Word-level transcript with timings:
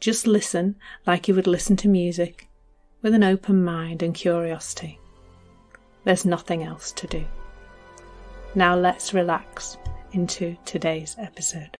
Just 0.00 0.26
listen 0.26 0.76
like 1.06 1.28
you 1.28 1.34
would 1.34 1.46
listen 1.46 1.76
to 1.76 1.88
music, 1.88 2.48
with 3.02 3.14
an 3.14 3.24
open 3.24 3.62
mind 3.64 4.02
and 4.02 4.14
curiosity. 4.14 4.98
There's 6.04 6.24
nothing 6.24 6.62
else 6.62 6.92
to 6.92 7.06
do. 7.06 7.24
Now 8.54 8.76
let's 8.76 9.12
relax 9.14 9.76
into 10.12 10.56
today's 10.64 11.16
episode. 11.18 11.76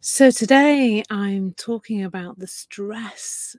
So, 0.00 0.30
today 0.30 1.02
I'm 1.10 1.52
talking 1.52 2.04
about 2.04 2.38
the 2.38 2.46
stress 2.46 3.56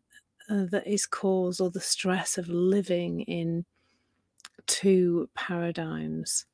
uh, 0.50 0.66
that 0.72 0.88
is 0.88 1.06
caused, 1.06 1.62
or 1.62 1.70
the 1.70 1.80
stress 1.80 2.38
of 2.38 2.50
living 2.50 3.22
in 3.22 3.66
two 4.66 5.30
paradigms 5.36 6.46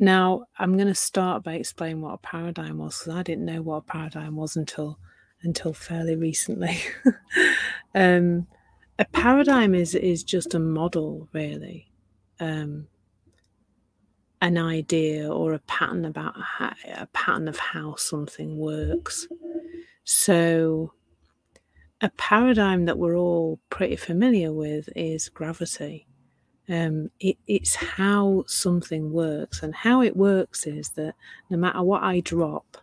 now, 0.00 0.46
I'm 0.58 0.76
going 0.76 0.88
to 0.88 0.94
start 0.94 1.44
by 1.44 1.54
explaining 1.54 2.00
what 2.00 2.14
a 2.14 2.18
paradigm 2.18 2.78
was 2.78 2.98
because 2.98 3.14
I 3.14 3.22
didn't 3.22 3.44
know 3.44 3.60
what 3.60 3.76
a 3.76 3.82
paradigm 3.82 4.34
was 4.34 4.56
until 4.56 4.98
until 5.42 5.74
fairly 5.74 6.16
recently. 6.16 6.78
um, 7.94 8.46
a 8.98 9.04
paradigm 9.04 9.74
is 9.74 9.94
is 9.94 10.24
just 10.24 10.54
a 10.54 10.58
model, 10.58 11.28
really, 11.34 11.90
um, 12.40 12.88
an 14.40 14.56
idea 14.56 15.30
or 15.30 15.52
a 15.52 15.58
pattern 15.60 16.06
about 16.06 16.34
how, 16.40 16.72
a 16.94 17.06
pattern 17.08 17.46
of 17.46 17.58
how 17.58 17.94
something 17.96 18.56
works. 18.56 19.28
So, 20.04 20.94
a 22.00 22.08
paradigm 22.16 22.86
that 22.86 22.98
we're 22.98 23.18
all 23.18 23.60
pretty 23.68 23.96
familiar 23.96 24.50
with 24.50 24.88
is 24.96 25.28
gravity. 25.28 26.06
Um, 26.70 27.10
it, 27.18 27.36
it's 27.48 27.74
how 27.74 28.44
something 28.46 29.12
works, 29.12 29.62
and 29.62 29.74
how 29.74 30.02
it 30.02 30.16
works 30.16 30.66
is 30.68 30.90
that 30.90 31.14
no 31.50 31.56
matter 31.56 31.82
what 31.82 32.04
I 32.04 32.20
drop, 32.20 32.76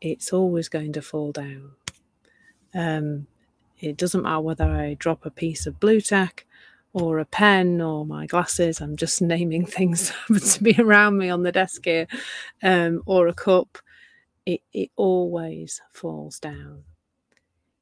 it's 0.00 0.32
always 0.32 0.70
going 0.70 0.94
to 0.94 1.02
fall 1.02 1.32
down. 1.32 1.72
Um, 2.74 3.26
it 3.80 3.98
doesn't 3.98 4.22
matter 4.22 4.40
whether 4.40 4.64
I 4.64 4.94
drop 4.94 5.26
a 5.26 5.30
piece 5.30 5.66
of 5.66 5.78
Blu 5.78 6.00
Tack 6.00 6.46
or 6.94 7.18
a 7.18 7.26
pen 7.26 7.82
or 7.82 8.06
my 8.06 8.26
glasses. 8.26 8.80
I'm 8.80 8.96
just 8.96 9.20
naming 9.22 9.66
things 9.66 10.10
to 10.52 10.62
be 10.62 10.74
around 10.78 11.18
me 11.18 11.28
on 11.28 11.42
the 11.42 11.52
desk 11.52 11.84
here, 11.84 12.06
um, 12.62 13.02
or 13.04 13.28
a 13.28 13.34
cup. 13.34 13.78
It, 14.46 14.62
it 14.72 14.90
always 14.96 15.82
falls 15.92 16.38
down. 16.38 16.84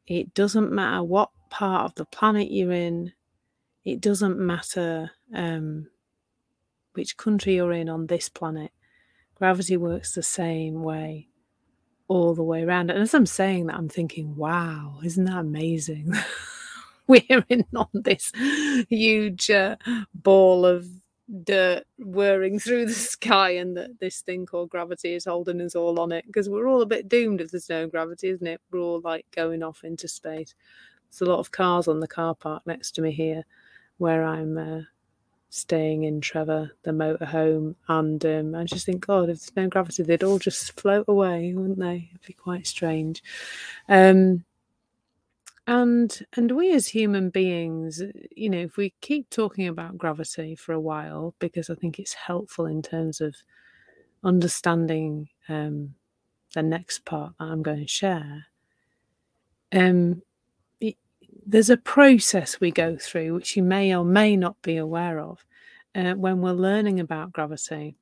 It 0.08 0.34
doesn't 0.34 0.72
matter 0.72 1.04
what 1.04 1.30
part 1.50 1.84
of 1.84 1.94
the 1.94 2.04
planet 2.04 2.50
you're 2.50 2.72
in, 2.72 3.12
it 3.86 4.00
doesn't 4.00 4.36
matter 4.36 5.12
um, 5.32 5.86
which 6.94 7.16
country 7.16 7.54
you're 7.54 7.72
in 7.72 7.88
on 7.88 8.08
this 8.08 8.28
planet, 8.28 8.72
gravity 9.36 9.76
works 9.76 10.12
the 10.12 10.24
same 10.24 10.82
way 10.82 11.28
all 12.08 12.34
the 12.34 12.42
way 12.42 12.64
around. 12.64 12.90
And 12.90 13.00
as 13.00 13.14
I'm 13.14 13.26
saying 13.26 13.66
that, 13.66 13.76
I'm 13.76 13.88
thinking, 13.88 14.34
wow, 14.34 14.98
isn't 15.04 15.24
that 15.24 15.38
amazing? 15.38 16.12
We're 17.06 17.44
in 17.48 17.64
on 17.76 17.86
this 17.94 18.32
huge 18.88 19.50
uh, 19.50 19.76
ball 20.12 20.66
of 20.66 20.88
dirt 21.44 21.84
whirring 22.00 22.58
through 22.58 22.86
the 22.86 22.92
sky, 22.92 23.50
and 23.50 23.76
that 23.76 24.00
this 24.00 24.20
thing 24.20 24.46
called 24.46 24.70
gravity 24.70 25.14
is 25.14 25.26
holding 25.26 25.60
us 25.60 25.76
all 25.76 26.00
on 26.00 26.10
it 26.10 26.24
because 26.26 26.48
we're 26.48 26.66
all 26.66 26.82
a 26.82 26.86
bit 26.86 27.08
doomed 27.08 27.40
if 27.40 27.52
there's 27.52 27.68
no 27.68 27.86
gravity, 27.86 28.30
isn't 28.30 28.46
it? 28.46 28.60
We're 28.72 28.80
all 28.80 29.00
like 29.04 29.26
going 29.30 29.62
off 29.62 29.84
into 29.84 30.08
space. 30.08 30.56
There's 31.08 31.28
a 31.28 31.30
lot 31.30 31.38
of 31.38 31.52
cars 31.52 31.86
on 31.86 32.00
the 32.00 32.08
car 32.08 32.34
park 32.34 32.64
next 32.66 32.96
to 32.96 33.02
me 33.02 33.12
here 33.12 33.44
where 33.98 34.24
I'm 34.24 34.58
uh, 34.58 34.80
staying 35.50 36.04
in 36.04 36.20
Trevor, 36.20 36.72
the 36.82 36.90
motorhome, 36.90 37.74
and 37.88 38.24
um, 38.24 38.54
I 38.54 38.64
just 38.64 38.86
think, 38.86 39.06
God, 39.06 39.30
if 39.30 39.38
there's 39.38 39.56
no 39.56 39.68
gravity, 39.68 40.02
they'd 40.02 40.22
all 40.22 40.38
just 40.38 40.78
float 40.78 41.06
away, 41.08 41.52
wouldn't 41.54 41.78
they? 41.78 42.10
It'd 42.10 42.26
be 42.26 42.32
quite 42.32 42.66
strange. 42.66 43.22
Um, 43.88 44.44
and 45.66 46.24
and 46.36 46.52
we 46.52 46.72
as 46.72 46.86
human 46.88 47.30
beings, 47.30 48.00
you 48.36 48.48
know, 48.48 48.60
if 48.60 48.76
we 48.76 48.94
keep 49.00 49.30
talking 49.30 49.66
about 49.66 49.98
gravity 49.98 50.54
for 50.54 50.72
a 50.72 50.80
while, 50.80 51.34
because 51.38 51.70
I 51.70 51.74
think 51.74 51.98
it's 51.98 52.14
helpful 52.14 52.66
in 52.66 52.82
terms 52.82 53.20
of 53.20 53.34
understanding 54.22 55.28
um, 55.48 55.94
the 56.54 56.62
next 56.62 57.04
part 57.04 57.32
that 57.38 57.44
I'm 57.44 57.62
going 57.62 57.80
to 57.80 57.88
share. 57.88 58.46
Um, 59.72 60.22
there's 61.46 61.70
a 61.70 61.76
process 61.76 62.60
we 62.60 62.72
go 62.72 62.96
through 62.96 63.34
which 63.34 63.56
you 63.56 63.62
may 63.62 63.94
or 63.94 64.04
may 64.04 64.36
not 64.36 64.60
be 64.62 64.76
aware 64.76 65.20
of 65.20 65.44
uh, 65.94 66.14
when 66.14 66.40
we're 66.40 66.52
learning 66.52 66.98
about 66.98 67.32
gravity. 67.32 67.96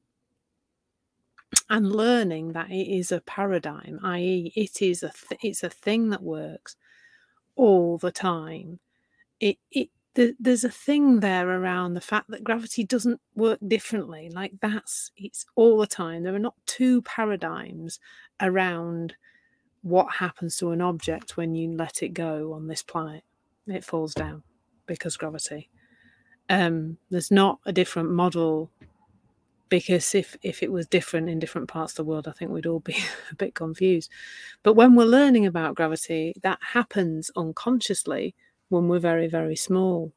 And 1.68 1.92
learning 1.92 2.52
that 2.52 2.70
it 2.70 2.88
is 2.98 3.12
a 3.12 3.20
paradigm 3.20 4.00
i.e 4.02 4.52
it 4.56 4.82
is 4.82 5.04
a 5.04 5.10
th- 5.10 5.40
it's 5.42 5.62
a 5.62 5.70
thing 5.70 6.10
that 6.10 6.22
works 6.22 6.76
all 7.54 7.96
the 7.98 8.10
time. 8.10 8.80
It 9.40 9.58
it 9.70 9.90
there's 10.14 10.64
a 10.64 10.70
thing 10.70 11.20
there 11.20 11.48
around 11.48 11.94
the 11.94 12.00
fact 12.00 12.30
that 12.30 12.44
gravity 12.44 12.84
doesn't 12.84 13.20
work 13.34 13.58
differently 13.66 14.30
like 14.30 14.52
that's 14.60 15.12
it's 15.16 15.46
all 15.54 15.78
the 15.78 15.86
time. 15.86 16.22
There 16.24 16.34
are 16.34 16.40
not 16.40 16.56
two 16.66 17.02
paradigms 17.02 18.00
around 18.40 19.14
what 19.82 20.14
happens 20.14 20.56
to 20.58 20.70
an 20.72 20.80
object 20.80 21.36
when 21.36 21.54
you 21.54 21.72
let 21.72 22.02
it 22.02 22.14
go 22.14 22.52
on 22.52 22.66
this 22.66 22.82
planet 22.82 23.22
it 23.66 23.84
falls 23.84 24.14
down 24.14 24.42
because 24.86 25.16
gravity. 25.16 25.70
Um, 26.50 26.98
there's 27.10 27.30
not 27.30 27.60
a 27.64 27.72
different 27.72 28.10
model 28.10 28.70
because 29.68 30.14
if 30.14 30.36
if 30.42 30.62
it 30.62 30.70
was 30.70 30.86
different 30.86 31.28
in 31.28 31.38
different 31.38 31.68
parts 31.68 31.92
of 31.92 31.96
the 31.96 32.04
world, 32.04 32.28
I 32.28 32.32
think 32.32 32.50
we'd 32.50 32.66
all 32.66 32.80
be 32.80 32.96
a 33.30 33.34
bit 33.34 33.54
confused. 33.54 34.10
But 34.62 34.74
when 34.74 34.94
we're 34.94 35.04
learning 35.04 35.46
about 35.46 35.74
gravity, 35.74 36.34
that 36.42 36.58
happens 36.60 37.30
unconsciously 37.36 38.34
when 38.68 38.88
we're 38.88 38.98
very 38.98 39.28
very 39.28 39.56
small. 39.56 40.12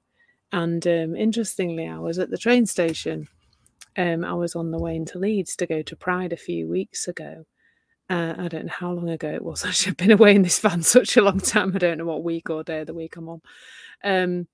And 0.52 0.86
um, 0.88 1.16
interestingly, 1.16 1.88
I 1.88 2.00
was 2.00 2.20
at 2.20 2.30
the 2.30 2.38
train 2.38 2.66
station. 2.66 3.28
Um, 3.98 4.24
I 4.24 4.34
was 4.34 4.56
on 4.56 4.70
the 4.72 4.78
way 4.78 4.96
into 4.96 5.18
Leeds 5.18 5.56
to 5.56 5.66
go 5.66 5.82
to 5.82 5.96
Pride 5.96 6.32
a 6.32 6.38
few 6.38 6.68
weeks 6.68 7.08
ago, 7.08 7.46
uh, 8.10 8.36
I 8.38 8.48
don't 8.48 8.66
know 8.66 8.74
how 8.74 8.92
long 8.92 9.10
ago 9.10 9.30
it 9.30 9.44
was. 9.44 9.66
Actually, 9.66 9.92
I've 9.92 9.98
been 9.98 10.12
away 10.12 10.36
in 10.36 10.42
this 10.42 10.60
van 10.60 10.82
such 10.84 11.18
a 11.18 11.22
long 11.22 11.40
time. 11.40 11.74
I 11.76 11.80
don't 11.80 11.98
know 11.98 12.06
what 12.06 12.24
week 12.24 12.50
or 12.50 12.64
day 12.64 12.82
of 12.82 12.88
the 12.88 12.94
week 12.94 13.16
I'm 13.18 13.30
on. 13.30 13.42
Um, 14.04 14.48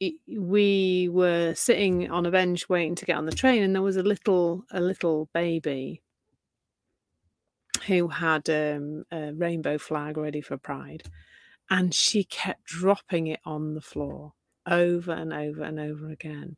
it, 0.00 0.14
we 0.28 1.08
were 1.10 1.54
sitting 1.54 2.10
on 2.10 2.24
a 2.24 2.30
bench 2.30 2.68
waiting 2.68 2.94
to 2.96 3.04
get 3.04 3.16
on 3.16 3.26
the 3.26 3.32
train, 3.32 3.62
and 3.62 3.74
there 3.74 3.82
was 3.82 3.96
a 3.96 4.02
little 4.02 4.64
a 4.70 4.80
little 4.80 5.28
baby 5.34 6.02
who 7.86 8.08
had 8.08 8.48
um, 8.48 9.04
a 9.10 9.32
rainbow 9.32 9.78
flag 9.78 10.16
ready 10.16 10.40
for 10.40 10.56
Pride, 10.56 11.02
and 11.68 11.92
she 11.92 12.24
kept 12.24 12.64
dropping 12.64 13.26
it 13.26 13.40
on 13.44 13.74
the 13.74 13.80
floor 13.80 14.34
over 14.66 15.12
and 15.12 15.32
over 15.32 15.62
and 15.62 15.80
over 15.80 16.10
again. 16.10 16.56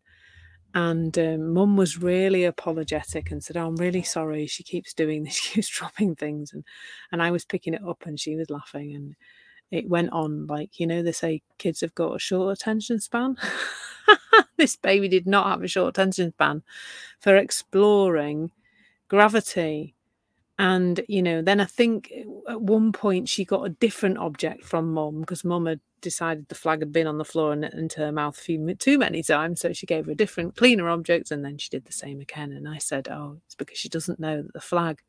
And 0.75 1.19
um, 1.19 1.53
mum 1.53 1.77
was 1.77 1.99
really 2.01 2.45
apologetic 2.45 3.31
and 3.31 3.43
said, 3.43 3.57
oh, 3.57 3.67
I'm 3.67 3.77
really 3.77 4.03
sorry. 4.03 4.47
She 4.47 4.63
keeps 4.63 4.95
doing 4.95 5.25
this. 5.25 5.35
She 5.41 5.55
keeps 5.55 5.69
dropping 5.69 6.17
things. 6.17 6.53
And, 6.53 6.65
and 7.11 7.23
I 7.23 7.31
was 7.31 7.45
picking 7.45 7.75
it 7.75 7.85
up 7.87 8.05
and 8.07 8.19
she 8.21 8.37
was 8.37 8.51
laughing. 8.51 8.95
And 8.95 9.17
it 9.71 9.89
went 9.89 10.11
on 10.13 10.47
like, 10.47 10.79
you 10.79 10.87
know, 10.87 11.03
they 11.03 11.13
say 11.13 11.43
kids 11.59 11.81
have 11.81 11.95
got 11.95 12.15
a 12.17 12.21
short 12.21 12.57
attention 12.59 13.01
span. 13.01 13.37
this 14.57 14.77
baby 14.77 15.09
did 15.09 15.27
not 15.27 15.49
have 15.49 15.63
a 15.63 15.69
short 15.69 15.91
attention 15.91 16.33
span 16.33 16.63
for 17.21 17.37
exploring 17.37 18.51
gravity 19.09 19.95
and, 20.61 21.01
you 21.09 21.23
know, 21.23 21.41
then 21.41 21.59
I 21.59 21.65
think 21.65 22.13
at 22.47 22.61
one 22.61 22.93
point 22.93 23.31
she 23.31 23.47
got 23.47 23.65
a 23.65 23.71
different 23.71 24.19
object 24.19 24.63
from 24.63 24.93
mum 24.93 25.21
because 25.21 25.43
mum 25.43 25.65
had 25.65 25.81
decided 26.01 26.49
the 26.49 26.55
flag 26.55 26.81
had 26.81 26.93
been 26.93 27.07
on 27.07 27.19
the 27.19 27.25
floor 27.25 27.53
and 27.53 27.65
into 27.65 28.01
her 28.01 28.13
mouth 28.13 28.43
too 28.79 28.99
many 28.99 29.23
times. 29.23 29.61
So 29.61 29.73
she 29.73 29.87
gave 29.87 30.07
her 30.07 30.13
a 30.13 30.17
different, 30.17 30.57
cleaner 30.57 30.89
object. 30.89 31.31
And 31.31 31.45
then 31.45 31.59
she 31.59 31.69
did 31.69 31.85
the 31.85 31.93
same 31.93 32.21
again. 32.21 32.53
And 32.53 32.69
I 32.69 32.79
said, 32.79 33.09
Oh, 33.09 33.39
it's 33.47 33.55
because 33.55 33.79
she 33.79 33.89
doesn't 33.89 34.21
know 34.21 34.43
that 34.43 34.53
the 34.53 34.61
flag 34.61 35.03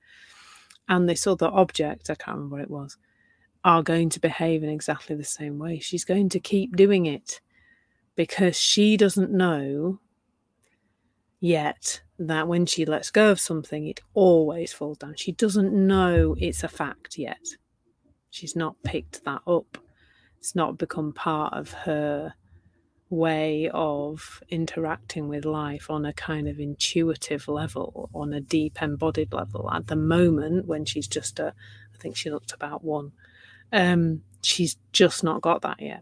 and 0.88 1.08
this 1.08 1.28
other 1.28 1.48
object, 1.48 2.10
I 2.10 2.16
can't 2.16 2.38
remember 2.38 2.56
what 2.56 2.64
it 2.64 2.70
was, 2.72 2.98
are 3.64 3.84
going 3.84 4.10
to 4.10 4.20
behave 4.20 4.64
in 4.64 4.70
exactly 4.70 5.16
the 5.16 5.24
same 5.24 5.60
way. 5.60 5.80
She's 5.80 6.06
going 6.06 6.30
to 6.30 6.40
keep 6.40 6.76
doing 6.76 7.06
it 7.06 7.42
because 8.16 8.58
she 8.58 8.98
doesn't 8.98 9.32
know 9.32 10.00
yet 11.40 12.02
that 12.20 12.48
when 12.48 12.66
she 12.66 12.86
lets 12.86 13.12
go 13.12 13.32
of 13.32 13.40
something, 13.40 13.88
it 13.88 14.00
always 14.14 14.74
falls 14.74 14.98
down. 14.98 15.16
She 15.16 15.32
doesn't 15.32 15.74
know 15.74 16.36
it's 16.38 16.64
a 16.64 16.68
fact 16.68 17.18
yet. 17.18 17.46
She's 18.30 18.56
not 18.56 18.82
picked 18.84 19.24
that 19.26 19.42
up. 19.48 19.78
It's 20.42 20.56
not 20.56 20.80
become 20.80 21.14
part 21.14 21.54
of 21.54 21.72
her 21.72 22.34
way 23.12 23.70
of 23.76 24.42
interacting 24.50 25.28
with 25.28 25.46
life 25.46 25.88
on 25.92 26.04
a 26.04 26.14
kind 26.14 26.48
of 26.48 26.60
intuitive 26.60 27.48
level, 27.48 28.10
on 28.12 28.34
a 28.34 28.42
deep 28.42 28.82
embodied 28.82 29.34
level. 29.34 29.70
At 29.72 29.86
the 29.86 29.96
moment, 29.96 30.66
when 30.66 30.84
she's 30.84 31.08
just 31.08 31.40
a, 31.40 31.54
I 31.94 31.98
think 32.00 32.16
she 32.18 32.32
looked 32.32 32.54
about 32.54 32.84
one, 32.84 33.12
um, 33.72 34.24
she's 34.42 34.78
just 34.92 35.24
not 35.24 35.44
got 35.44 35.62
that 35.62 35.80
yet. 35.80 36.02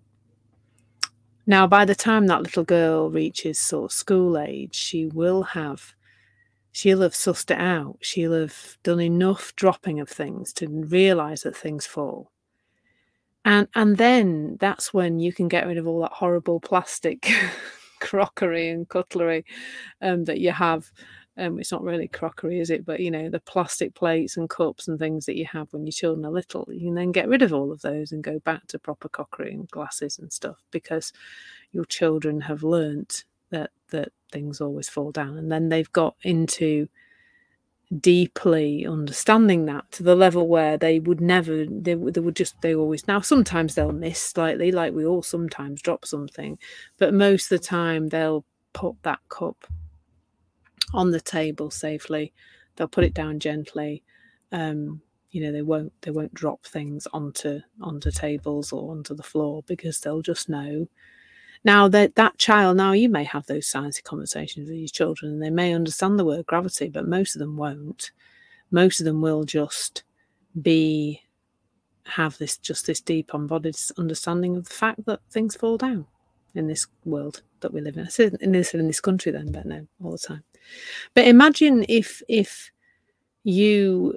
Now, 1.45 1.67
by 1.67 1.83
the 1.83 1.93
time 1.93 2.27
that 2.27 2.41
little 2.41 2.63
girl 2.63 3.09
reaches 3.09 3.59
sort 3.59 3.91
of 3.91 3.97
school 3.97 4.37
age, 4.37 4.73
she 4.73 5.05
will 5.05 5.43
have, 5.43 5.95
she'll 6.71 7.01
have 7.01 7.11
sussed 7.11 7.51
it 7.51 7.59
out. 7.59 7.97
She'll 7.99 8.39
have 8.39 8.77
done 8.83 9.01
enough 9.01 9.53
dropping 9.57 9.99
of 9.99 10.07
things 10.07 10.53
to 10.53 10.69
realize 10.69 11.41
that 11.41 11.57
things 11.57 11.85
fall 11.85 12.31
and 13.45 13.67
and 13.75 13.97
then 13.97 14.57
that's 14.59 14.93
when 14.93 15.19
you 15.19 15.33
can 15.33 15.47
get 15.47 15.67
rid 15.67 15.77
of 15.77 15.87
all 15.87 16.01
that 16.01 16.11
horrible 16.13 16.59
plastic 16.59 17.29
crockery 17.99 18.69
and 18.69 18.87
cutlery 18.89 19.45
um, 20.01 20.25
that 20.25 20.39
you 20.39 20.51
have. 20.51 20.91
Um, 21.37 21.57
it's 21.57 21.71
not 21.71 21.83
really 21.83 22.09
crockery 22.09 22.59
is 22.59 22.69
it? 22.69 22.85
But 22.85 22.99
you 22.99 23.11
know 23.11 23.29
the 23.29 23.39
plastic 23.39 23.95
plates 23.95 24.35
and 24.35 24.49
cups 24.49 24.87
and 24.89 24.99
things 24.99 25.25
that 25.25 25.37
you 25.37 25.45
have 25.51 25.69
when 25.71 25.85
your 25.85 25.93
children 25.93 26.25
are 26.25 26.31
little 26.31 26.67
you 26.69 26.87
can 26.87 26.95
then 26.95 27.13
get 27.13 27.29
rid 27.29 27.41
of 27.41 27.53
all 27.53 27.71
of 27.71 27.79
those 27.81 28.11
and 28.11 28.21
go 28.21 28.39
back 28.39 28.67
to 28.67 28.79
proper 28.79 29.07
crockery 29.07 29.53
and 29.53 29.69
glasses 29.69 30.19
and 30.19 30.33
stuff 30.33 30.57
because 30.71 31.13
your 31.71 31.85
children 31.85 32.41
have 32.41 32.61
learnt 32.63 33.23
that 33.51 33.71
that 33.91 34.11
things 34.31 34.61
always 34.61 34.89
fall 34.89 35.11
down. 35.11 35.37
And 35.37 35.51
then 35.51 35.69
they've 35.69 35.91
got 35.91 36.15
into 36.23 36.87
deeply 38.01 38.85
understanding 38.85 39.65
that 39.65 39.91
to 39.91 40.03
the 40.03 40.15
level 40.15 40.47
where 40.47 40.77
they 40.77 40.99
would 40.99 41.19
never 41.19 41.65
they, 41.65 41.95
they 41.95 42.21
would 42.21 42.35
just 42.35 42.61
they 42.61 42.75
always 42.75 43.07
now 43.07 43.19
sometimes 43.19 43.73
they'll 43.73 43.91
miss 43.91 44.21
slightly 44.21 44.71
like 44.71 44.93
we 44.93 45.03
all 45.05 45.23
sometimes 45.23 45.81
drop 45.81 46.05
something 46.05 46.55
but 46.99 47.15
most 47.15 47.51
of 47.51 47.59
the 47.59 47.65
time 47.65 48.07
they'll 48.07 48.45
put 48.73 48.95
that 49.01 49.19
cup 49.29 49.65
on 50.93 51.11
the 51.11 51.21
table 51.21 51.71
safely. 51.71 52.33
They'll 52.75 52.87
put 52.87 53.03
it 53.03 53.13
down 53.13 53.39
gently. 53.39 54.03
Um 54.51 55.01
you 55.31 55.43
know 55.43 55.51
they 55.51 55.61
won't 55.61 55.93
they 56.01 56.09
won't 56.09 56.33
drop 56.33 56.65
things 56.65 57.07
onto 57.13 57.59
onto 57.81 58.09
tables 58.09 58.71
or 58.71 58.89
onto 58.91 59.13
the 59.13 59.21
floor 59.21 59.63
because 59.67 59.99
they'll 59.99 60.23
just 60.23 60.49
know 60.49 60.87
now 61.63 61.87
that 61.89 62.15
that 62.15 62.37
child, 62.37 62.77
now 62.77 62.93
you 62.93 63.09
may 63.09 63.23
have 63.23 63.45
those 63.45 63.67
sciencey 63.67 64.03
conversations 64.03 64.69
with 64.69 64.77
your 64.77 64.87
children, 64.87 65.33
and 65.33 65.41
they 65.41 65.49
may 65.49 65.73
understand 65.73 66.17
the 66.17 66.25
word 66.25 66.45
gravity, 66.45 66.89
but 66.89 67.07
most 67.07 67.35
of 67.35 67.39
them 67.39 67.57
won't. 67.57 68.11
Most 68.71 68.99
of 68.99 69.05
them 69.05 69.21
will 69.21 69.43
just 69.43 70.03
be 70.61 71.21
have 72.05 72.37
this 72.37 72.57
just 72.57 72.87
this 72.87 73.01
deep 73.01 73.31
embodied 73.33 73.77
understanding 73.97 74.55
of 74.55 74.65
the 74.65 74.73
fact 74.73 75.05
that 75.05 75.19
things 75.29 75.55
fall 75.55 75.77
down 75.77 76.05
in 76.55 76.67
this 76.67 76.87
world 77.05 77.43
that 77.59 77.73
we 77.73 77.81
live 77.81 77.97
in. 77.97 78.05
I 78.05 78.09
said 78.09 78.37
in 78.41 78.51
this 78.51 78.73
in 78.73 78.87
this 78.87 79.01
country 79.01 79.31
then, 79.31 79.51
but 79.51 79.65
no, 79.65 79.87
all 80.03 80.11
the 80.11 80.17
time. 80.17 80.43
But 81.13 81.27
imagine 81.27 81.85
if 81.87 82.21
if 82.27 82.71
you 83.43 84.15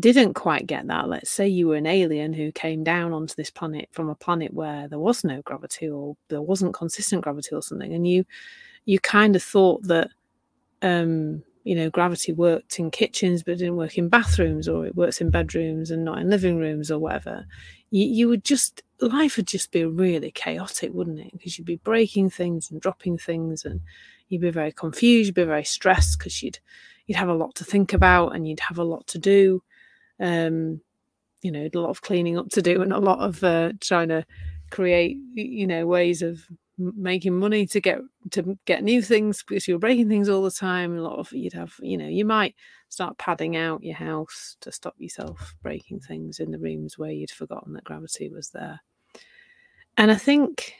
didn't 0.00 0.34
quite 0.34 0.66
get 0.66 0.86
that, 0.88 1.08
let's 1.08 1.30
say 1.30 1.48
you 1.48 1.68
were 1.68 1.76
an 1.76 1.86
alien 1.86 2.32
who 2.32 2.52
came 2.52 2.84
down 2.84 3.12
onto 3.12 3.34
this 3.34 3.50
planet 3.50 3.88
from 3.92 4.08
a 4.08 4.14
planet 4.14 4.52
where 4.52 4.88
there 4.88 4.98
was 4.98 5.24
no 5.24 5.42
gravity 5.42 5.88
or 5.88 6.16
there 6.28 6.42
wasn't 6.42 6.74
consistent 6.74 7.22
gravity 7.22 7.54
or 7.54 7.62
something, 7.62 7.92
and 7.94 8.06
you 8.06 8.24
you 8.84 8.98
kind 9.00 9.36
of 9.36 9.42
thought 9.42 9.82
that 9.84 10.10
um, 10.82 11.42
you 11.64 11.74
know 11.74 11.90
gravity 11.90 12.32
worked 12.32 12.78
in 12.78 12.90
kitchens 12.90 13.42
but 13.42 13.58
didn't 13.58 13.76
work 13.76 13.98
in 13.98 14.08
bathrooms, 14.08 14.68
or 14.68 14.86
it 14.86 14.96
works 14.96 15.20
in 15.20 15.30
bedrooms 15.30 15.90
and 15.90 16.04
not 16.04 16.18
in 16.18 16.30
living 16.30 16.58
rooms 16.58 16.90
or 16.90 16.98
whatever. 16.98 17.46
You, 17.90 18.06
you 18.06 18.28
would 18.28 18.44
just 18.44 18.82
life 19.00 19.36
would 19.36 19.46
just 19.46 19.70
be 19.70 19.84
really 19.84 20.30
chaotic, 20.30 20.92
wouldn't 20.92 21.20
it? 21.20 21.32
Because 21.32 21.58
you'd 21.58 21.64
be 21.64 21.76
breaking 21.76 22.30
things 22.30 22.70
and 22.70 22.80
dropping 22.80 23.18
things, 23.18 23.64
and 23.64 23.80
you'd 24.28 24.42
be 24.42 24.50
very 24.50 24.72
confused, 24.72 25.28
you'd 25.28 25.34
be 25.34 25.44
very 25.44 25.64
stressed 25.64 26.18
because 26.18 26.42
you'd 26.42 26.58
you'd 27.06 27.16
have 27.16 27.28
a 27.28 27.34
lot 27.34 27.54
to 27.54 27.64
think 27.64 27.92
about 27.92 28.34
and 28.34 28.46
you'd 28.46 28.60
have 28.60 28.78
a 28.78 28.84
lot 28.84 29.06
to 29.06 29.18
do 29.18 29.62
um, 30.20 30.80
you 31.42 31.52
know, 31.52 31.68
a 31.72 31.78
lot 31.78 31.90
of 31.90 32.02
cleaning 32.02 32.38
up 32.38 32.48
to 32.50 32.62
do 32.62 32.82
and 32.82 32.92
a 32.92 32.98
lot 32.98 33.20
of 33.20 33.42
uh, 33.44 33.72
trying 33.80 34.08
to 34.08 34.24
create, 34.70 35.16
you 35.34 35.66
know, 35.66 35.86
ways 35.86 36.22
of 36.22 36.40
making 36.78 37.36
money 37.36 37.66
to 37.66 37.80
get 37.80 37.98
to 38.30 38.56
get 38.64 38.84
new 38.84 39.02
things 39.02 39.42
because 39.42 39.66
you're 39.66 39.78
breaking 39.78 40.08
things 40.08 40.28
all 40.28 40.42
the 40.42 40.50
time. 40.50 40.96
A 40.96 41.02
lot 41.02 41.18
of 41.18 41.32
you'd 41.32 41.52
have, 41.52 41.74
you 41.80 41.96
know, 41.96 42.06
you 42.06 42.24
might 42.24 42.54
start 42.88 43.18
padding 43.18 43.56
out 43.56 43.82
your 43.82 43.96
house 43.96 44.56
to 44.60 44.72
stop 44.72 44.94
yourself 44.98 45.54
breaking 45.62 46.00
things 46.00 46.40
in 46.40 46.50
the 46.50 46.58
rooms 46.58 46.96
where 46.96 47.10
you'd 47.10 47.30
forgotten 47.30 47.72
that 47.74 47.84
gravity 47.84 48.28
was 48.28 48.50
there. 48.50 48.80
And 49.96 50.10
I 50.10 50.14
think 50.14 50.74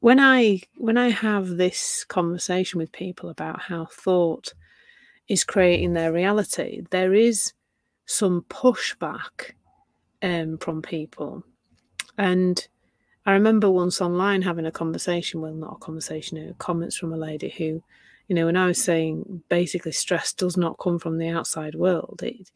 when 0.00 0.18
I 0.18 0.62
when 0.76 0.96
I 0.96 1.10
have 1.10 1.48
this 1.48 2.04
conversation 2.04 2.78
with 2.78 2.92
people 2.92 3.28
about 3.28 3.60
how 3.60 3.86
thought 3.86 4.54
is 5.28 5.44
creating 5.44 5.92
their 5.92 6.12
reality, 6.12 6.82
there 6.90 7.12
is 7.12 7.52
some 8.08 8.42
pushback 8.48 9.52
um, 10.22 10.56
from 10.58 10.80
people. 10.82 11.44
And 12.16 12.66
I 13.26 13.32
remember 13.32 13.70
once 13.70 14.00
online 14.00 14.40
having 14.42 14.66
a 14.66 14.72
conversation, 14.72 15.42
well, 15.42 15.52
not 15.52 15.76
a 15.76 15.84
conversation, 15.84 16.44
no, 16.44 16.54
comments 16.54 16.96
from 16.96 17.12
a 17.12 17.18
lady 17.18 17.50
who, 17.50 17.82
you 18.26 18.34
know, 18.34 18.46
when 18.46 18.56
I 18.56 18.66
was 18.66 18.82
saying 18.82 19.42
basically 19.50 19.92
stress 19.92 20.32
does 20.32 20.56
not 20.56 20.78
come 20.78 20.98
from 20.98 21.18
the 21.18 21.28
outside 21.28 21.74
world, 21.74 22.20
it, 22.24 22.50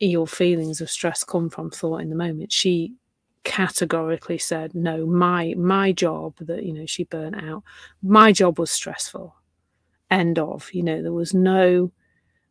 your 0.00 0.26
feelings 0.26 0.80
of 0.80 0.90
stress 0.90 1.22
come 1.22 1.48
from 1.48 1.70
thought 1.70 2.02
in 2.02 2.10
the 2.10 2.16
moment. 2.16 2.52
She 2.52 2.92
categorically 3.44 4.38
said, 4.38 4.74
no, 4.74 5.06
my 5.06 5.54
my 5.56 5.92
job 5.92 6.34
that, 6.40 6.64
you 6.64 6.72
know, 6.72 6.86
she 6.86 7.04
burnt 7.04 7.36
out, 7.42 7.62
my 8.02 8.32
job 8.32 8.58
was 8.58 8.72
stressful. 8.72 9.36
End 10.10 10.40
of. 10.40 10.68
You 10.74 10.82
know, 10.82 11.02
there 11.02 11.12
was 11.12 11.34
no 11.34 11.92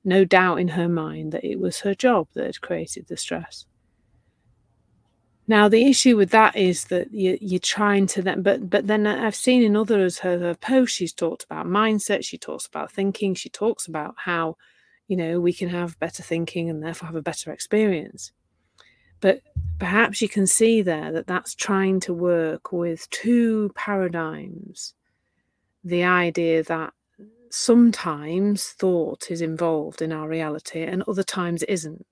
no 0.08 0.26
doubt 0.26 0.60
in 0.60 0.70
her 0.70 0.88
mind 0.88 1.34
that 1.34 1.44
it 1.44 1.60
was 1.60 1.82
her 1.82 1.94
job 1.94 2.28
that 2.34 2.46
had 2.46 2.62
created 2.62 3.08
the 3.08 3.18
stress. 3.18 3.66
Now 5.48 5.70
the 5.70 5.86
issue 5.86 6.18
with 6.18 6.32
that 6.32 6.56
is 6.56 6.86
that 6.86 7.14
you, 7.14 7.38
you're 7.40 7.60
trying 7.60 8.08
to 8.08 8.22
then, 8.22 8.42
but 8.42 8.70
but 8.70 8.88
then 8.88 9.08
I've 9.08 9.36
seen 9.36 9.64
in 9.64 9.78
others 9.78 10.20
her, 10.20 10.40
her 10.40 10.56
posts 10.56 10.96
she's 10.96 11.14
talked 11.14 11.44
about 11.44 11.66
mindset, 11.66 12.26
she 12.26 12.38
talks 12.38 12.66
about 12.66 12.92
thinking, 12.92 13.34
she 13.34 13.50
talks 13.50 13.88
about 13.88 14.16
how, 14.18 14.58
you 15.08 15.16
know, 15.16 15.40
we 15.40 15.54
can 15.54 15.70
have 15.70 16.00
better 16.00 16.24
thinking 16.24 16.70
and 16.70 16.84
therefore 16.84 17.08
have 17.08 17.16
a 17.16 17.22
better 17.22 17.52
experience. 17.52 18.32
But 19.20 19.42
perhaps 19.80 20.22
you 20.22 20.30
can 20.30 20.48
see 20.48 20.82
there 20.82 21.12
that 21.14 21.28
that's 21.28 21.56
trying 21.56 22.02
to 22.02 22.14
work 22.14 22.72
with 22.72 23.10
two 23.10 23.72
paradigms. 23.76 24.94
The 25.84 26.04
idea 26.04 26.64
that 26.64 26.94
sometimes 27.54 28.64
thought 28.66 29.32
is 29.32 29.42
involved 29.42 30.02
in 30.02 30.12
our 30.12 30.28
reality 30.28 30.84
and 30.84 31.04
other 31.08 31.24
times 31.24 31.64
it 31.64 31.70
isn't. 31.70 32.06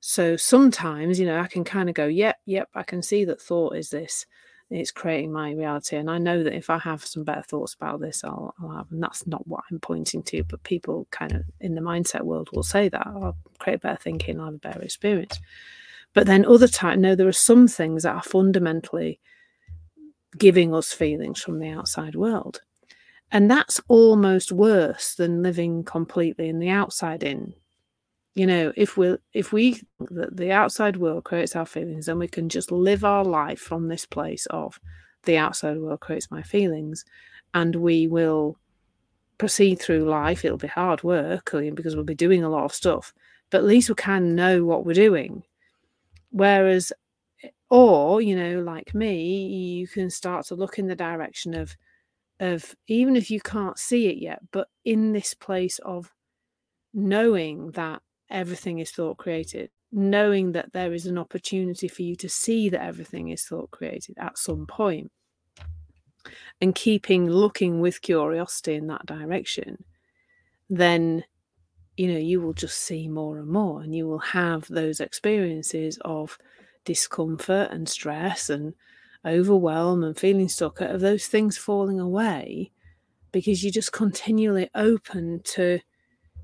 So 0.00 0.36
sometimes, 0.36 1.20
you 1.20 1.26
know, 1.26 1.40
I 1.40 1.46
can 1.46 1.62
kind 1.62 1.88
of 1.88 1.94
go, 1.94 2.06
yep, 2.06 2.38
yep, 2.44 2.68
I 2.74 2.82
can 2.82 3.02
see 3.02 3.24
that 3.24 3.40
thought 3.40 3.76
is 3.76 3.90
this. 3.90 4.26
It's 4.68 4.90
creating 4.90 5.32
my 5.32 5.52
reality. 5.52 5.96
And 5.96 6.10
I 6.10 6.18
know 6.18 6.42
that 6.42 6.54
if 6.54 6.70
I 6.70 6.78
have 6.78 7.04
some 7.04 7.24
better 7.24 7.42
thoughts 7.42 7.74
about 7.74 8.00
this, 8.00 8.24
I'll, 8.24 8.54
I'll 8.60 8.70
have, 8.70 8.90
and 8.90 9.02
that's 9.02 9.26
not 9.26 9.46
what 9.46 9.64
I'm 9.70 9.78
pointing 9.78 10.22
to, 10.24 10.42
but 10.44 10.62
people 10.62 11.06
kind 11.10 11.32
of 11.32 11.42
in 11.60 11.74
the 11.74 11.80
mindset 11.82 12.22
world 12.22 12.48
will 12.52 12.62
say 12.62 12.88
that 12.88 13.06
I'll 13.06 13.36
create 13.58 13.82
better 13.82 13.98
thinking, 14.02 14.40
I'll 14.40 14.46
have 14.46 14.54
a 14.54 14.58
better 14.58 14.82
experience. 14.82 15.38
But 16.14 16.26
then 16.26 16.46
other 16.46 16.68
times, 16.68 17.00
no, 17.00 17.14
there 17.14 17.28
are 17.28 17.32
some 17.32 17.68
things 17.68 18.02
that 18.02 18.14
are 18.14 18.22
fundamentally 18.22 19.20
giving 20.36 20.74
us 20.74 20.92
feelings 20.92 21.40
from 21.40 21.58
the 21.58 21.68
outside 21.68 22.14
world. 22.14 22.62
And 23.32 23.50
that's 23.50 23.80
almost 23.88 24.52
worse 24.52 25.14
than 25.14 25.42
living 25.42 25.84
completely 25.84 26.50
in 26.50 26.58
the 26.58 26.68
outside 26.68 27.22
in. 27.22 27.54
You 28.34 28.46
know, 28.46 28.72
if 28.76 28.96
we 28.96 29.16
if 29.32 29.52
we 29.52 29.82
that 30.10 30.36
the 30.36 30.52
outside 30.52 30.98
world 30.98 31.24
creates 31.24 31.56
our 31.56 31.66
feelings, 31.66 32.06
then 32.06 32.18
we 32.18 32.28
can 32.28 32.48
just 32.48 32.70
live 32.70 33.04
our 33.04 33.24
life 33.24 33.60
from 33.60 33.88
this 33.88 34.06
place 34.06 34.46
of 34.46 34.78
the 35.24 35.38
outside 35.38 35.78
world 35.78 36.00
creates 36.00 36.30
my 36.30 36.42
feelings, 36.42 37.04
and 37.54 37.76
we 37.76 38.06
will 38.06 38.58
proceed 39.38 39.76
through 39.80 40.04
life. 40.04 40.44
It'll 40.44 40.58
be 40.58 40.68
hard 40.68 41.02
work 41.02 41.50
because 41.52 41.94
we'll 41.94 42.04
be 42.04 42.14
doing 42.14 42.44
a 42.44 42.50
lot 42.50 42.64
of 42.64 42.74
stuff, 42.74 43.14
but 43.50 43.58
at 43.58 43.64
least 43.64 43.88
we 43.88 43.94
can 43.94 44.34
know 44.34 44.64
what 44.64 44.84
we're 44.84 44.94
doing. 44.94 45.42
Whereas, 46.30 46.92
or 47.70 48.20
you 48.20 48.36
know, 48.36 48.60
like 48.60 48.94
me, 48.94 49.46
you 49.46 49.88
can 49.88 50.10
start 50.10 50.46
to 50.46 50.54
look 50.54 50.78
in 50.78 50.86
the 50.86 50.96
direction 50.96 51.54
of 51.54 51.76
of 52.42 52.74
even 52.88 53.16
if 53.16 53.30
you 53.30 53.40
can't 53.40 53.78
see 53.78 54.08
it 54.08 54.18
yet, 54.18 54.40
but 54.50 54.68
in 54.84 55.12
this 55.12 55.32
place 55.32 55.78
of 55.78 56.12
knowing 56.92 57.70
that 57.70 58.02
everything 58.28 58.80
is 58.80 58.90
thought 58.90 59.16
created, 59.16 59.70
knowing 59.92 60.52
that 60.52 60.72
there 60.72 60.92
is 60.92 61.06
an 61.06 61.16
opportunity 61.18 61.86
for 61.86 62.02
you 62.02 62.16
to 62.16 62.28
see 62.28 62.68
that 62.68 62.82
everything 62.82 63.28
is 63.28 63.44
thought 63.44 63.70
created 63.70 64.16
at 64.18 64.36
some 64.36 64.66
point, 64.66 65.10
and 66.60 66.74
keeping 66.74 67.30
looking 67.30 67.80
with 67.80 68.02
curiosity 68.02 68.74
in 68.74 68.88
that 68.88 69.06
direction, 69.06 69.84
then 70.68 71.24
you 71.96 72.12
know 72.12 72.18
you 72.18 72.40
will 72.40 72.54
just 72.54 72.78
see 72.78 73.06
more 73.06 73.38
and 73.38 73.48
more, 73.48 73.82
and 73.82 73.94
you 73.94 74.08
will 74.08 74.18
have 74.18 74.66
those 74.66 74.98
experiences 74.98 75.98
of 76.04 76.38
discomfort 76.84 77.70
and 77.70 77.88
stress 77.88 78.50
and 78.50 78.74
overwhelm 79.26 80.02
and 80.04 80.16
feeling 80.18 80.48
stuck 80.48 80.80
of 80.80 81.00
those 81.00 81.26
things 81.26 81.56
falling 81.56 82.00
away 82.00 82.72
because 83.30 83.62
you're 83.62 83.72
just 83.72 83.92
continually 83.92 84.68
open 84.74 85.40
to 85.44 85.80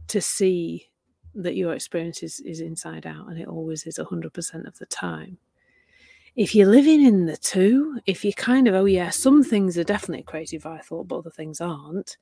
to 0.09 0.21
see 0.21 0.89
that 1.35 1.55
your 1.55 1.75
experience 1.75 2.23
is, 2.23 2.41
is 2.41 2.61
inside 2.61 3.07
out 3.07 3.29
and 3.29 3.39
it 3.39 3.47
always 3.47 3.87
is 3.87 3.99
100% 3.99 4.67
of 4.67 4.79
the 4.79 4.87
time. 4.87 5.39
If 6.35 6.55
you're 6.55 6.69
living 6.69 7.05
in 7.05 7.27
the 7.27 7.37
two 7.37 8.01
if 8.07 8.25
you're 8.25 8.33
kind 8.33 8.69
of 8.69 8.75
oh 8.75 8.85
yeah 8.85 9.11
some 9.11 9.43
things 9.43 9.77
are 9.77 9.83
definitely 9.83 10.23
creative 10.23 10.65
i 10.67 10.79
thought 10.79 11.09
but 11.09 11.19
other 11.19 11.31
things 11.31 11.61
aren't 11.61 12.17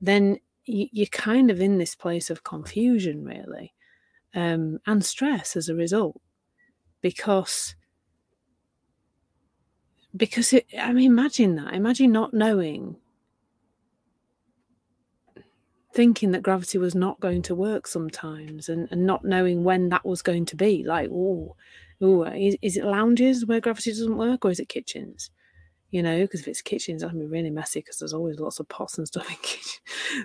then 0.00 0.38
you're 0.66 1.06
kind 1.06 1.50
of 1.50 1.60
in 1.60 1.78
this 1.78 1.96
place 1.96 2.30
of 2.30 2.44
confusion 2.44 3.24
really 3.24 3.74
um, 4.34 4.78
and 4.86 5.04
stress 5.04 5.56
as 5.56 5.68
a 5.68 5.74
result 5.74 6.20
because 7.00 7.74
because 10.16 10.52
it, 10.52 10.66
I 10.78 10.92
mean, 10.92 11.10
imagine 11.10 11.56
that. 11.56 11.74
Imagine 11.74 12.12
not 12.12 12.34
knowing, 12.34 12.96
thinking 15.94 16.32
that 16.32 16.42
gravity 16.42 16.78
was 16.78 16.94
not 16.94 17.20
going 17.20 17.42
to 17.42 17.54
work 17.54 17.86
sometimes, 17.86 18.68
and, 18.68 18.88
and 18.90 19.06
not 19.06 19.24
knowing 19.24 19.64
when 19.64 19.88
that 19.90 20.04
was 20.04 20.22
going 20.22 20.46
to 20.46 20.56
be. 20.56 20.84
Like, 20.84 21.10
oh, 21.12 21.56
oh, 22.00 22.24
is, 22.24 22.56
is 22.62 22.76
it 22.76 22.84
lounges 22.84 23.46
where 23.46 23.60
gravity 23.60 23.90
doesn't 23.90 24.16
work, 24.16 24.44
or 24.44 24.50
is 24.50 24.60
it 24.60 24.68
kitchens? 24.68 25.30
You 25.90 26.02
know, 26.02 26.20
because 26.20 26.40
if 26.40 26.48
it's 26.48 26.62
kitchens, 26.62 27.02
that'd 27.02 27.18
be 27.18 27.26
really 27.26 27.50
messy 27.50 27.80
because 27.80 27.98
there's 27.98 28.14
always 28.14 28.38
lots 28.38 28.60
of 28.60 28.68
pots 28.68 28.98
and 28.98 29.06
stuff 29.06 29.28
in 29.30 29.36
kitchen. 29.36 29.80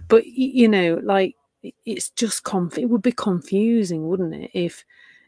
But 0.08 0.26
you 0.26 0.68
know, 0.68 1.00
like 1.04 1.36
it's 1.86 2.10
just 2.10 2.44
conf. 2.44 2.78
It 2.78 2.86
would 2.86 3.02
be 3.02 3.12
confusing, 3.12 4.08
wouldn't 4.08 4.34
it, 4.34 4.52
if 4.54 4.84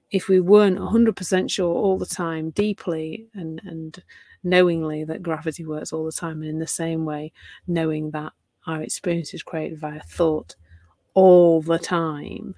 if 0.09 0.29
we 0.29 0.39
weren't 0.39 0.79
100% 0.79 1.51
sure 1.51 1.73
all 1.73 1.97
the 1.97 2.05
time 2.05 2.51
deeply 2.51 3.27
and 3.33 3.61
and 3.65 4.03
knowingly 4.47 5.03
that 5.03 5.23
gravity 5.23 5.65
works 5.65 5.91
all 5.91 6.05
the 6.05 6.11
time 6.11 6.41
and 6.41 6.49
in 6.49 6.59
the 6.59 6.67
same 6.67 7.05
way 7.05 7.31
knowing 7.67 8.11
that 8.11 8.33
our 8.65 8.81
experience 8.81 9.33
is 9.33 9.43
created 9.43 9.79
via 9.79 10.01
thought 10.01 10.55
all 11.13 11.61
the 11.61 11.79
time. 11.79 12.55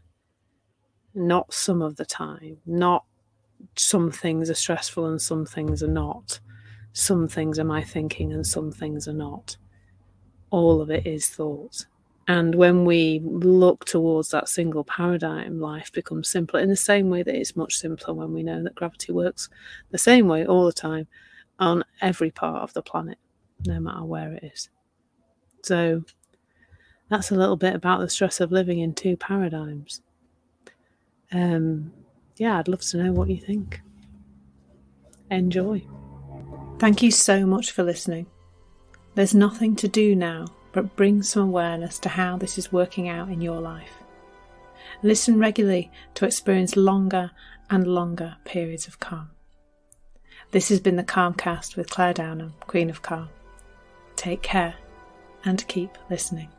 Not 1.13 1.53
some 1.53 1.81
of 1.81 1.95
the 1.95 2.05
time. 2.05 2.57
Not 2.65 3.05
some 3.75 4.11
things 4.11 4.49
are 4.49 4.55
stressful 4.55 5.05
and 5.05 5.21
some 5.21 5.45
things 5.45 5.83
are 5.83 5.87
not. 5.87 6.39
Some 6.93 7.27
things 7.27 7.59
are 7.59 7.63
my 7.65 7.83
thinking 7.83 8.33
and 8.33 8.45
some 8.45 8.71
things 8.71 9.07
are 9.07 9.13
not. 9.13 9.57
All 10.49 10.81
of 10.81 10.89
it 10.89 11.05
is 11.05 11.27
thought. 11.27 11.85
And 12.27 12.53
when 12.55 12.85
we 12.85 13.21
look 13.23 13.85
towards 13.85 14.29
that 14.29 14.49
single 14.49 14.83
paradigm, 14.83 15.59
life 15.59 15.91
becomes 15.91 16.29
simpler 16.29 16.59
in 16.59 16.69
the 16.69 16.75
same 16.75 17.09
way 17.09 17.23
that 17.23 17.35
it's 17.35 17.55
much 17.55 17.75
simpler 17.75 18.13
when 18.13 18.33
we 18.33 18.43
know 18.43 18.63
that 18.63 18.75
gravity 18.75 19.11
works 19.11 19.49
the 19.89 19.97
same 19.97 20.27
way 20.27 20.45
all 20.45 20.65
the 20.65 20.73
time 20.73 21.07
on 21.59 21.83
every 22.01 22.31
part 22.31 22.63
of 22.63 22.73
the 22.73 22.81
planet, 22.81 23.17
no 23.65 23.79
matter 23.79 24.03
where 24.03 24.33
it 24.33 24.43
is. 24.43 24.69
So 25.63 26.03
that's 27.09 27.31
a 27.31 27.35
little 27.35 27.57
bit 27.57 27.75
about 27.75 27.99
the 27.99 28.09
stress 28.09 28.39
of 28.39 28.51
living 28.51 28.79
in 28.79 28.93
two 28.93 29.17
paradigms. 29.17 30.01
Um, 31.31 31.91
yeah, 32.37 32.57
I'd 32.57 32.67
love 32.67 32.81
to 32.81 32.97
know 32.97 33.11
what 33.11 33.29
you 33.29 33.37
think. 33.37 33.81
Enjoy. 35.29 35.85
Thank 36.79 37.03
you 37.03 37.11
so 37.11 37.45
much 37.45 37.71
for 37.71 37.83
listening. 37.83 38.27
There's 39.15 39.35
nothing 39.35 39.75
to 39.77 39.87
do 39.87 40.15
now 40.15 40.47
but 40.71 40.95
bring 40.95 41.23
some 41.23 41.43
awareness 41.43 41.99
to 41.99 42.09
how 42.09 42.37
this 42.37 42.57
is 42.57 42.71
working 42.71 43.09
out 43.09 43.29
in 43.29 43.41
your 43.41 43.59
life. 43.59 44.03
Listen 45.01 45.39
regularly 45.39 45.91
to 46.15 46.25
experience 46.25 46.75
longer 46.75 47.31
and 47.69 47.87
longer 47.87 48.37
periods 48.45 48.87
of 48.87 48.99
calm. 48.99 49.31
This 50.51 50.69
has 50.69 50.79
been 50.79 50.95
the 50.95 51.03
Calmcast 51.03 51.75
with 51.75 51.91
Clare 51.91 52.13
Downham, 52.13 52.53
Queen 52.61 52.89
of 52.89 53.03
Calm. 53.03 53.29
Take 54.15 54.41
care 54.41 54.75
and 55.45 55.67
keep 55.67 55.95
listening. 56.09 56.49